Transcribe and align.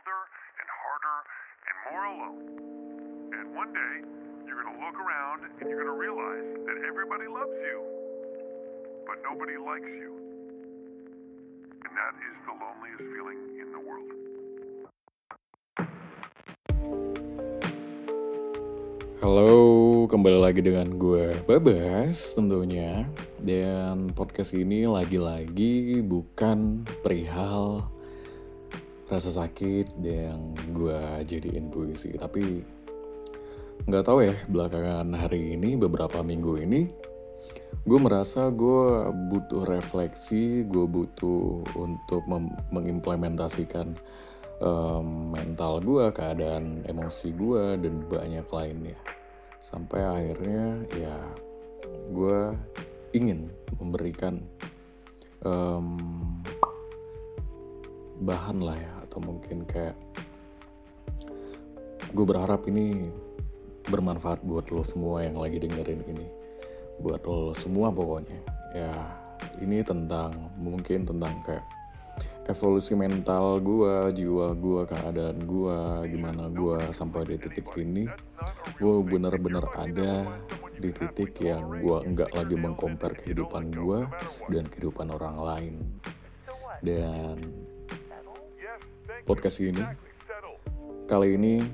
older 0.00 0.24
and 0.56 0.68
harder 0.80 1.18
and 1.68 1.76
more 1.92 2.04
alone. 2.08 2.40
And 3.36 3.52
one 3.52 3.68
day, 3.76 3.94
you're 4.48 4.56
going 4.64 4.72
to 4.72 4.80
look 4.80 4.96
around 4.96 5.44
and 5.44 5.68
you're 5.68 5.84
going 5.84 5.92
to 5.92 6.00
realize 6.00 6.48
that 6.64 6.78
everybody 6.88 7.28
loves 7.28 7.52
you, 7.52 7.84
but 9.04 9.20
nobody 9.20 9.60
likes 9.60 9.92
you. 9.92 10.16
And 11.84 11.92
that 11.92 12.16
is 12.16 12.36
the 12.48 12.54
loneliest 12.56 13.04
feeling 13.12 13.40
in 13.60 13.68
the 13.76 13.82
world. 13.84 14.08
Halo, 19.20 19.52
kembali 20.08 20.38
lagi 20.40 20.64
dengan 20.64 20.96
gue 20.96 21.44
Babas 21.44 22.32
tentunya 22.32 23.04
Dan 23.36 24.16
podcast 24.16 24.56
ini 24.56 24.88
lagi-lagi 24.88 26.00
bukan 26.00 26.88
perihal 27.04 27.84
rasa 29.10 29.34
sakit 29.34 29.98
yang 30.00 30.54
gue 30.70 31.26
jadiin 31.26 31.66
puisi 31.68 32.14
Tapi 32.14 32.62
nggak 33.90 34.04
tahu 34.06 34.22
ya 34.22 34.38
belakangan 34.46 35.10
hari 35.18 35.58
ini 35.58 35.74
beberapa 35.74 36.22
minggu 36.22 36.62
ini 36.62 37.10
Gue 37.80 37.96
merasa 37.96 38.52
gue 38.52 39.08
butuh 39.32 39.64
refleksi, 39.64 40.68
gue 40.68 40.84
butuh 40.84 41.64
untuk 41.80 42.28
mengimplementasikan 42.68 43.96
um, 44.60 45.32
mental 45.32 45.80
gue, 45.80 46.12
keadaan 46.12 46.84
emosi 46.84 47.32
gue, 47.32 47.80
dan 47.80 48.04
banyak 48.04 48.44
lainnya. 48.52 49.00
Sampai 49.64 50.04
akhirnya 50.04 50.84
ya 50.92 51.16
gue 52.12 52.52
ingin 53.16 53.48
memberikan 53.80 54.44
um, 55.40 55.96
bahan 58.20 58.60
lah 58.60 58.76
ya, 58.76 58.96
mungkin 59.20 59.68
kayak 59.68 59.96
gue 62.10 62.24
berharap 62.26 62.66
ini 62.66 63.06
bermanfaat 63.86 64.42
buat 64.42 64.68
lo 64.74 64.82
semua 64.82 65.22
yang 65.22 65.38
lagi 65.38 65.62
dengerin 65.62 66.02
ini. 66.10 66.26
Buat 67.00 67.22
lo 67.24 67.54
semua 67.54 67.88
pokoknya. 67.94 68.40
Ya 68.74 68.92
ini 69.62 69.80
tentang 69.86 70.52
mungkin 70.58 71.06
tentang 71.06 71.40
kayak 71.46 71.64
evolusi 72.50 72.98
mental 72.98 73.62
gue, 73.62 74.10
jiwa 74.10 74.58
gue, 74.58 74.82
keadaan 74.82 75.38
gue, 75.46 75.78
gimana 76.10 76.50
gue 76.50 76.90
sampai 76.90 77.22
di 77.30 77.36
titik 77.38 77.70
ini, 77.78 78.10
gue 78.74 78.94
bener-bener 79.06 79.62
ada 79.78 80.26
di 80.74 80.90
titik 80.90 81.38
yang 81.44 81.78
gue 81.78 81.98
nggak 82.10 82.34
lagi 82.34 82.56
mengkompar 82.58 83.14
kehidupan 83.14 83.70
gue 83.70 84.00
dan 84.50 84.66
kehidupan 84.66 85.14
orang 85.14 85.36
lain. 85.38 85.74
Dan 86.80 87.36
podcast 89.24 89.60
ini 89.60 89.82
kali 91.10 91.34
ini 91.34 91.66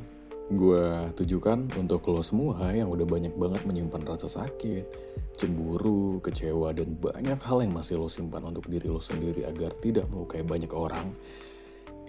gue 0.47 1.11
tujukan 1.19 1.75
untuk 1.75 2.07
lo 2.07 2.23
semua 2.23 2.71
yang 2.71 2.87
udah 2.87 3.03
banyak 3.03 3.35
banget 3.35 3.67
menyimpan 3.67 4.07
rasa 4.07 4.31
sakit, 4.31 4.87
cemburu, 5.35 6.23
kecewa, 6.23 6.71
dan 6.71 6.95
banyak 6.95 7.37
hal 7.43 7.59
yang 7.67 7.75
masih 7.75 7.99
lo 7.99 8.07
simpan 8.07 8.47
untuk 8.47 8.71
diri 8.71 8.87
lo 8.87 9.03
sendiri 9.03 9.43
agar 9.43 9.75
tidak 9.83 10.07
melukai 10.07 10.47
banyak 10.47 10.71
orang. 10.71 11.11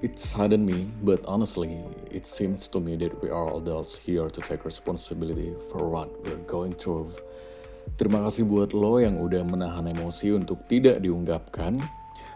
It 0.06 0.22
saddened 0.22 0.70
me, 0.70 0.86
but 1.02 1.26
honestly, 1.26 1.82
it 2.14 2.30
seems 2.30 2.70
to 2.70 2.78
me 2.78 2.94
that 3.02 3.18
we 3.18 3.34
are 3.34 3.58
adults 3.58 3.98
here 3.98 4.30
to 4.30 4.40
take 4.46 4.62
responsibility 4.62 5.58
for 5.74 5.90
what 5.90 6.14
we're 6.22 6.38
going 6.46 6.78
through. 6.78 7.10
Terima 7.98 8.22
kasih 8.22 8.46
buat 8.46 8.78
lo 8.78 9.02
yang 9.02 9.18
udah 9.18 9.42
menahan 9.42 9.90
emosi 9.90 10.38
untuk 10.38 10.70
tidak 10.70 11.02
diungkapkan. 11.02 11.82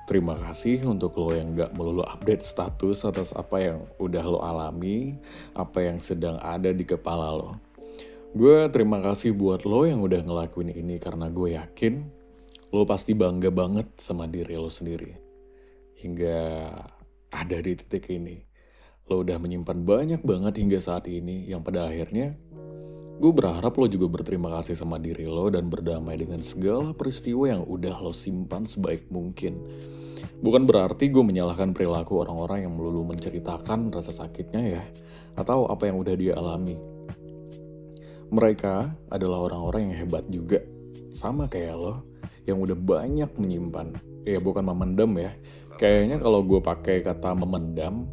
Terima 0.09 0.33
kasih 0.35 0.83
untuk 0.89 1.15
lo 1.21 1.31
yang 1.31 1.53
gak 1.53 1.71
melulu 1.77 2.01
update 2.03 2.41
status 2.41 3.05
atas 3.05 3.31
apa 3.31 3.61
yang 3.61 3.85
udah 4.01 4.23
lo 4.25 4.39
alami, 4.41 5.15
apa 5.53 5.85
yang 5.87 6.01
sedang 6.01 6.41
ada 6.41 6.73
di 6.73 6.83
kepala 6.83 7.31
lo. 7.31 7.61
Gue 8.31 8.67
terima 8.71 9.03
kasih 9.03 9.35
buat 9.35 9.67
lo 9.67 9.83
yang 9.83 9.99
udah 9.99 10.23
ngelakuin 10.23 10.71
ini 10.71 10.97
karena 10.97 11.27
gue 11.27 11.55
yakin 11.59 12.07
lo 12.71 12.87
pasti 12.87 13.11
bangga 13.11 13.51
banget 13.51 13.99
sama 13.99 14.25
diri 14.25 14.55
lo 14.55 14.71
sendiri. 14.71 15.11
Hingga 15.99 16.39
ada 17.31 17.57
di 17.59 17.71
titik 17.75 18.07
ini. 18.09 18.39
Lo 19.11 19.21
udah 19.21 19.35
menyimpan 19.37 19.83
banyak 19.83 20.21
banget 20.23 20.59
hingga 20.59 20.79
saat 20.79 21.05
ini 21.11 21.45
yang 21.51 21.61
pada 21.61 21.91
akhirnya 21.91 22.39
gue 23.21 23.31
berharap 23.31 23.77
lo 23.77 23.85
juga 23.85 24.09
berterima 24.09 24.49
kasih 24.57 24.73
sama 24.73 24.97
diri 24.97 25.29
lo 25.29 25.45
dan 25.53 25.69
berdamai 25.69 26.17
dengan 26.17 26.41
segala 26.41 26.97
peristiwa 26.97 27.53
yang 27.53 27.61
udah 27.69 28.01
lo 28.01 28.09
simpan 28.09 28.65
sebaik 28.65 29.13
mungkin. 29.13 29.61
Bukan 30.41 30.65
berarti 30.65 31.13
gue 31.13 31.21
menyalahkan 31.21 31.77
perilaku 31.77 32.17
orang-orang 32.17 32.65
yang 32.65 32.73
melulu 32.73 33.05
menceritakan 33.05 33.93
rasa 33.93 34.09
sakitnya 34.09 34.81
ya, 34.81 34.83
atau 35.37 35.69
apa 35.69 35.85
yang 35.85 36.01
udah 36.01 36.15
dia 36.17 36.33
alami 36.33 36.91
mereka 38.31 38.95
adalah 39.11 39.43
orang-orang 39.43 39.91
yang 39.91 40.07
hebat 40.07 40.23
juga. 40.31 40.63
Sama 41.11 41.51
kayak 41.51 41.75
lo, 41.75 42.07
yang 42.47 42.63
udah 42.63 42.79
banyak 42.79 43.27
menyimpan. 43.35 43.99
Ya 44.23 44.39
bukan 44.39 44.63
memendam 44.63 45.11
ya. 45.19 45.35
Kayaknya 45.75 46.23
kalau 46.23 46.39
gue 46.47 46.63
pakai 46.63 47.03
kata 47.03 47.35
memendam, 47.35 48.07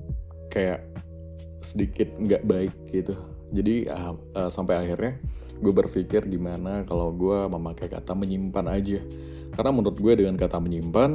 kayak 0.51 0.83
sedikit 1.63 2.11
nggak 2.19 2.43
baik 2.43 2.75
gitu. 2.91 3.15
Jadi 3.51 3.89
uh, 3.89 4.15
uh, 4.37 4.51
sampai 4.51 4.81
akhirnya 4.81 5.21
gue 5.59 5.73
berpikir 5.75 6.29
gimana 6.31 6.87
kalau 6.87 7.11
gue 7.11 7.49
memakai 7.49 7.89
kata 7.89 8.13
menyimpan 8.15 8.67
aja. 8.69 9.01
Karena 9.55 9.71
menurut 9.75 9.99
gue 9.99 10.13
dengan 10.23 10.39
kata 10.39 10.63
menyimpan, 10.63 11.11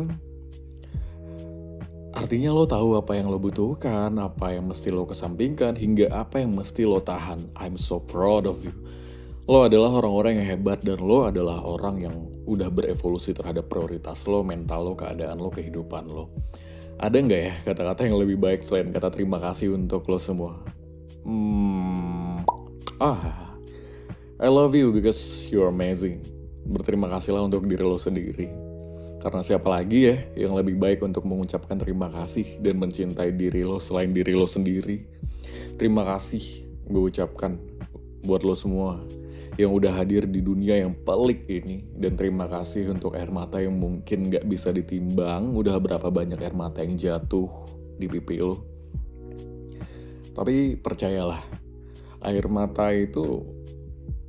artinya 2.11 2.49
lo 2.51 2.67
tahu 2.67 2.99
apa 2.99 3.15
yang 3.15 3.31
lo 3.31 3.39
butuhkan, 3.39 4.11
apa 4.19 4.51
yang 4.51 4.67
mesti 4.67 4.91
lo 4.91 5.07
kesampingkan, 5.07 5.79
hingga 5.79 6.11
apa 6.11 6.43
yang 6.43 6.51
mesti 6.51 6.83
lo 6.83 6.99
tahan. 6.99 7.55
I'm 7.55 7.79
so 7.79 8.03
proud 8.03 8.49
of 8.49 8.65
you 8.67 8.75
lo 9.43 9.67
adalah 9.67 9.91
orang-orang 9.91 10.39
yang 10.39 10.47
hebat 10.55 10.79
dan 10.87 11.03
lo 11.03 11.27
adalah 11.27 11.59
orang 11.67 11.99
yang 11.99 12.15
udah 12.47 12.71
berevolusi 12.71 13.35
terhadap 13.35 13.67
prioritas 13.67 14.23
lo, 14.23 14.39
mental 14.39 14.87
lo, 14.87 14.93
keadaan 14.95 15.35
lo, 15.35 15.51
kehidupan 15.51 16.07
lo. 16.07 16.31
Ada 16.95 17.19
nggak 17.19 17.41
ya 17.43 17.53
kata-kata 17.67 18.07
yang 18.07 18.15
lebih 18.15 18.39
baik 18.39 18.63
selain 18.63 18.95
kata 18.95 19.11
terima 19.11 19.43
kasih 19.43 19.75
untuk 19.75 20.07
lo 20.07 20.15
semua? 20.15 20.63
Hmm, 21.27 22.22
ah, 23.01 23.53
I 24.37 24.49
love 24.49 24.75
you 24.75 24.91
because 24.91 25.47
you're 25.49 25.69
amazing. 25.69 26.25
Berterima 26.67 27.09
kasihlah 27.09 27.45
untuk 27.45 27.65
diri 27.65 27.85
lo 27.85 27.97
sendiri. 27.97 28.51
Karena 29.23 29.39
siapa 29.39 29.71
lagi 29.71 30.11
ya 30.11 30.19
yang 30.35 30.51
lebih 30.51 30.75
baik 30.75 30.99
untuk 30.99 31.23
mengucapkan 31.23 31.79
terima 31.79 32.11
kasih 32.11 32.59
dan 32.59 32.75
mencintai 32.75 33.31
diri 33.31 33.63
lo 33.63 33.79
selain 33.79 34.11
diri 34.11 34.35
lo 34.35 34.43
sendiri. 34.43 35.07
Terima 35.79 36.03
kasih 36.03 36.67
gue 36.83 37.07
ucapkan 37.07 37.55
buat 38.19 38.43
lo 38.43 38.51
semua 38.51 38.99
yang 39.55 39.71
udah 39.71 39.93
hadir 39.95 40.25
di 40.27 40.43
dunia 40.43 40.81
yang 40.81 40.91
pelik 40.91 41.47
ini. 41.47 41.87
Dan 41.95 42.19
terima 42.19 42.51
kasih 42.51 42.91
untuk 42.91 43.15
air 43.15 43.31
mata 43.31 43.63
yang 43.63 43.79
mungkin 43.79 44.27
gak 44.27 44.43
bisa 44.43 44.75
ditimbang. 44.75 45.55
Udah 45.55 45.77
berapa 45.79 46.09
banyak 46.11 46.39
air 46.41 46.55
mata 46.57 46.83
yang 46.83 46.99
jatuh 46.99 47.49
di 47.95 48.11
pipi 48.11 48.43
lo. 48.43 48.65
Tapi 50.33 50.81
percayalah, 50.81 51.62
air 52.23 52.47
mata 52.47 52.89
itu 52.95 53.43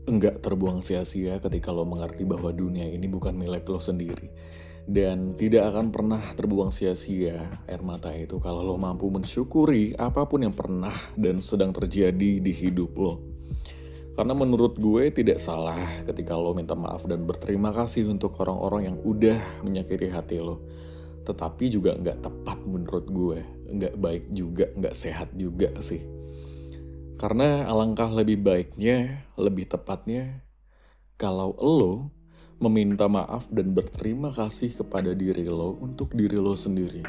enggak 0.04 0.44
terbuang 0.44 0.84
sia-sia 0.84 1.40
ketika 1.40 1.72
lo 1.72 1.88
mengerti 1.88 2.28
bahwa 2.28 2.52
dunia 2.52 2.84
ini 2.90 3.08
bukan 3.08 3.32
milik 3.32 3.64
lo 3.70 3.80
sendiri. 3.80 4.28
Dan 4.84 5.32
tidak 5.32 5.72
akan 5.72 5.88
pernah 5.88 6.20
terbuang 6.36 6.68
sia-sia 6.68 7.64
air 7.64 7.80
mata 7.80 8.12
itu 8.12 8.36
kalau 8.36 8.60
lo 8.60 8.76
mampu 8.76 9.08
mensyukuri 9.08 9.96
apa 9.96 10.28
pun 10.28 10.44
yang 10.44 10.52
pernah 10.52 10.92
dan 11.16 11.40
sedang 11.40 11.72
terjadi 11.72 12.42
di 12.42 12.52
hidup 12.52 12.92
lo. 13.00 13.24
Karena 14.14 14.30
menurut 14.36 14.78
gue 14.78 15.10
tidak 15.10 15.42
salah 15.42 16.04
ketika 16.06 16.36
lo 16.38 16.54
minta 16.54 16.76
maaf 16.76 17.02
dan 17.08 17.26
berterima 17.26 17.74
kasih 17.74 18.06
untuk 18.06 18.38
orang-orang 18.38 18.92
yang 18.92 18.96
udah 19.02 19.64
menyakiti 19.64 20.06
hati 20.12 20.38
lo. 20.38 20.62
Tetapi 21.24 21.64
juga 21.72 21.96
nggak 21.96 22.20
tepat 22.20 22.58
menurut 22.62 23.08
gue. 23.08 23.40
Nggak 23.74 23.94
baik 23.98 24.24
juga, 24.30 24.68
nggak 24.70 24.94
sehat 24.94 25.32
juga 25.34 25.72
sih. 25.80 26.04
Karena 27.14 27.66
alangkah 27.70 28.10
lebih 28.10 28.42
baiknya, 28.42 29.26
lebih 29.38 29.70
tepatnya, 29.70 30.42
kalau 31.14 31.54
lo 31.58 32.10
meminta 32.58 33.06
maaf 33.06 33.50
dan 33.50 33.74
berterima 33.74 34.34
kasih 34.34 34.74
kepada 34.74 35.14
diri 35.14 35.46
lo 35.46 35.78
untuk 35.78 36.12
diri 36.12 36.36
lo 36.38 36.58
sendiri. 36.58 37.02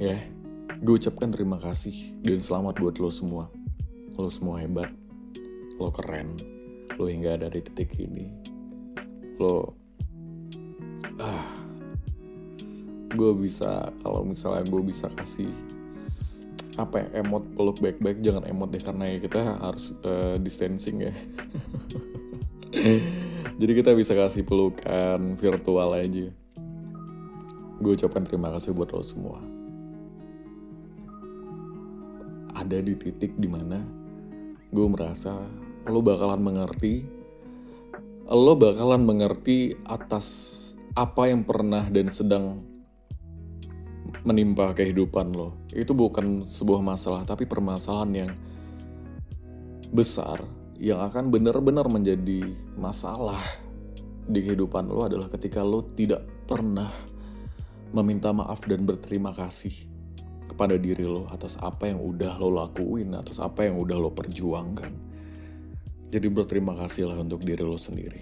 Ya, 0.00 0.18
gue 0.80 0.94
ucapkan 0.96 1.30
terima 1.30 1.60
kasih 1.60 2.18
dan 2.24 2.40
selamat 2.40 2.80
buat 2.80 2.96
lo 2.96 3.12
semua. 3.12 3.52
Lo 4.16 4.28
semua 4.28 4.60
hebat 4.60 4.92
lo 5.82 5.90
keren 5.90 6.38
lo 6.94 7.10
hingga 7.10 7.34
ada 7.34 7.50
di 7.50 7.58
titik 7.58 7.96
ini 7.98 8.28
lo 9.42 9.74
ah 11.18 11.42
gue 13.12 13.32
bisa 13.36 13.90
kalau 14.04 14.22
misalnya 14.22 14.62
gue 14.68 14.82
bisa 14.86 15.10
kasih 15.18 15.50
apa 16.80 17.04
ya 17.04 17.20
emot 17.20 17.52
peluk 17.52 17.84
baik-baik 17.84 18.24
jangan 18.24 18.48
emot 18.48 18.72
deh 18.72 18.80
karena 18.80 19.04
ya 19.12 19.18
kita 19.20 19.40
harus 19.60 19.92
uh, 20.04 20.40
distancing 20.40 21.04
ya. 21.04 21.12
Jadi 23.60 23.72
kita 23.76 23.92
bisa 23.92 24.16
kasih 24.16 24.48
pelukan 24.48 25.36
virtual 25.36 25.92
aja. 25.92 26.32
Gue 27.82 27.92
ucapkan 27.92 28.24
terima 28.24 28.48
kasih 28.56 28.72
buat 28.72 28.88
lo 28.94 29.04
semua. 29.04 29.38
Ada 32.56 32.80
di 32.80 32.94
titik 32.96 33.36
di 33.36 33.48
mana 33.50 33.84
gue 34.72 34.86
merasa 34.88 35.44
lo 35.84 36.00
bakalan 36.00 36.40
mengerti 36.40 37.04
lo 38.32 38.56
bakalan 38.56 39.04
mengerti 39.04 39.76
atas 39.84 40.58
apa 40.96 41.28
yang 41.28 41.44
pernah 41.44 41.84
dan 41.92 42.08
sedang 42.08 42.71
menimpa 44.22 44.70
kehidupan 44.74 45.34
lo. 45.34 45.58
Itu 45.74 45.94
bukan 45.94 46.46
sebuah 46.46 46.82
masalah, 46.82 47.26
tapi 47.26 47.46
permasalahan 47.46 48.12
yang 48.14 48.30
besar 49.92 50.46
yang 50.82 50.98
akan 51.04 51.30
benar-benar 51.30 51.86
menjadi 51.86 52.42
masalah 52.74 53.38
di 54.26 54.40
kehidupan 54.42 54.88
lo 54.88 55.06
adalah 55.06 55.30
ketika 55.30 55.62
lo 55.62 55.86
tidak 55.86 56.26
pernah 56.46 56.90
meminta 57.92 58.32
maaf 58.32 58.64
dan 58.64 58.82
berterima 58.88 59.30
kasih 59.34 59.92
kepada 60.48 60.74
diri 60.80 61.04
lo 61.04 61.28
atas 61.28 61.60
apa 61.60 61.90
yang 61.92 62.00
udah 62.00 62.34
lo 62.40 62.50
lakuin, 62.50 63.14
atas 63.14 63.38
apa 63.38 63.68
yang 63.68 63.78
udah 63.78 63.96
lo 64.00 64.10
perjuangkan. 64.10 64.92
Jadi 66.12 66.26
berterima 66.28 66.76
kasihlah 66.76 67.16
untuk 67.20 67.40
diri 67.40 67.64
lo 67.64 67.80
sendiri. 67.80 68.20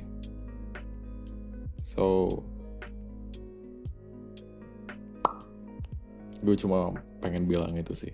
So, 1.83 2.39
gue 6.41 6.57
cuma 6.57 6.97
pengen 7.21 7.45
bilang 7.45 7.77
itu 7.77 7.93
sih. 7.93 8.13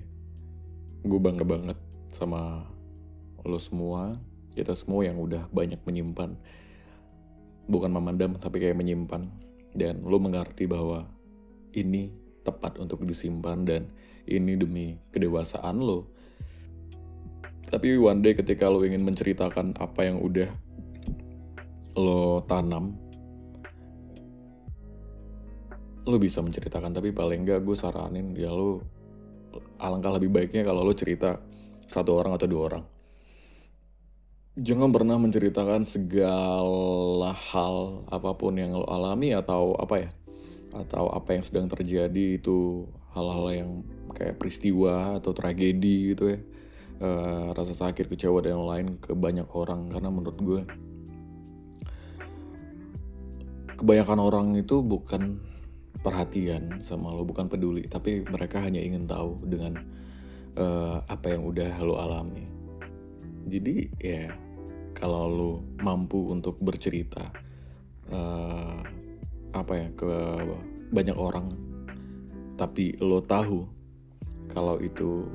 Gue 1.06 1.22
bangga 1.22 1.46
banget 1.46 1.78
sama 2.10 2.66
lo 3.46 3.58
semua, 3.62 4.18
kita 4.58 4.74
semua 4.74 5.06
yang 5.06 5.22
udah 5.22 5.46
banyak 5.54 5.78
menyimpan. 5.86 6.34
Bukan 7.66 7.90
memandang, 7.90 8.34
tapi 8.38 8.58
kayak 8.58 8.78
menyimpan. 8.78 9.26
Dan 9.76 10.02
lo 10.02 10.18
mengerti 10.18 10.66
bahwa 10.66 11.06
ini 11.76 12.10
tepat 12.42 12.78
untuk 12.82 13.02
disimpan 13.06 13.62
dan 13.66 13.82
ini 14.26 14.58
demi 14.58 14.98
kedewasaan 15.14 15.78
lo. 15.78 16.10
Tapi 17.66 17.98
one 17.98 18.22
day 18.22 18.34
ketika 18.34 18.70
lo 18.70 18.82
ingin 18.86 19.02
menceritakan 19.02 19.74
apa 19.78 20.06
yang 20.06 20.22
udah 20.22 20.50
lo 21.98 22.42
tanam, 22.46 22.94
lo 26.06 26.16
bisa 26.16 26.40
menceritakan. 26.40 26.94
Tapi 26.94 27.10
paling 27.10 27.44
enggak 27.44 27.60
gue 27.66 27.76
saranin 27.76 28.32
ya 28.38 28.54
lo 28.54 28.80
alangkah 29.82 30.16
lebih 30.16 30.32
baiknya 30.32 30.62
kalau 30.64 30.86
lo 30.86 30.94
cerita 30.96 31.42
satu 31.86 32.16
orang 32.16 32.38
atau 32.38 32.46
dua 32.48 32.62
orang. 32.72 32.84
Jangan 34.56 34.88
pernah 34.88 35.20
menceritakan 35.20 35.84
segala 35.84 37.36
hal 37.36 38.08
apa 38.08 38.30
pun 38.38 38.56
yang 38.56 38.72
lo 38.72 38.88
alami 38.88 39.36
atau 39.36 39.76
apa 39.76 40.08
ya 40.08 40.10
atau 40.72 41.08
apa 41.12 41.36
yang 41.36 41.44
sedang 41.44 41.66
terjadi 41.68 42.40
itu 42.40 42.88
hal-hal 43.16 43.48
yang 43.52 43.70
kayak 44.12 44.36
peristiwa 44.36 45.20
atau 45.20 45.32
tragedi 45.32 46.12
gitu 46.12 46.36
ya 46.36 46.38
uh, 47.00 47.52
rasa 47.56 47.72
sakit 47.72 48.08
kecewa 48.12 48.44
dan 48.44 48.60
lain 48.60 48.86
ke 49.00 49.12
banyak 49.16 49.48
orang 49.52 49.88
karena 49.88 50.08
menurut 50.12 50.38
gue 50.40 50.60
kebanyakan 53.76 54.20
orang 54.20 54.46
itu 54.56 54.80
bukan 54.80 55.40
perhatian 56.06 56.78
sama 56.78 57.10
lo 57.10 57.26
bukan 57.26 57.50
peduli 57.50 57.90
tapi 57.90 58.22
mereka 58.22 58.62
hanya 58.62 58.78
ingin 58.78 59.10
tahu 59.10 59.42
dengan 59.42 59.74
uh, 60.54 61.02
apa 61.02 61.34
yang 61.34 61.42
udah 61.42 61.82
lo 61.82 61.98
alami. 61.98 62.46
Jadi 63.50 63.90
ya 63.98 64.30
kalau 64.94 65.26
lo 65.26 65.52
mampu 65.82 66.30
untuk 66.30 66.62
bercerita 66.62 67.26
uh, 68.14 68.78
apa 69.50 69.72
ya 69.74 69.88
ke 69.98 70.12
banyak 70.94 71.18
orang 71.18 71.50
tapi 72.54 72.94
lo 73.02 73.18
tahu 73.20 73.66
kalau 74.48 74.78
itu 74.78 75.26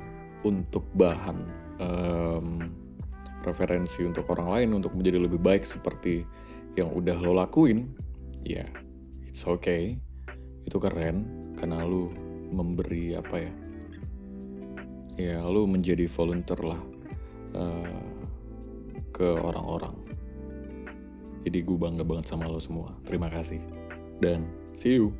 untuk 0.42 0.88
bahan 0.96 1.38
um, 1.78 2.72
referensi 3.44 4.02
untuk 4.02 4.26
orang 4.32 4.48
lain 4.58 4.68
untuk 4.82 4.96
menjadi 4.96 5.20
lebih 5.20 5.38
baik 5.38 5.62
seperti 5.62 6.24
yang 6.74 6.90
udah 6.90 7.20
lo 7.20 7.36
lakuin 7.36 7.92
ya 8.42 8.64
yeah, 8.64 8.68
it's 9.28 9.46
okay 9.46 10.02
itu 10.66 10.76
keren 10.78 11.24
karena 11.58 11.84
lo 11.84 12.10
memberi 12.52 13.16
apa 13.16 13.36
ya 13.38 13.52
ya 15.20 15.38
lo 15.44 15.68
menjadi 15.68 16.08
volunteer 16.08 16.60
lah 16.64 16.80
uh, 17.56 18.02
ke 19.12 19.28
orang-orang. 19.28 19.92
Jadi 21.42 21.58
gue 21.62 21.76
bangga 21.76 22.06
banget 22.06 22.32
sama 22.32 22.48
lo 22.48 22.62
semua. 22.62 22.96
Terima 23.04 23.28
kasih. 23.28 23.60
Dan 24.22 24.46
see 24.72 24.96
you 24.96 25.12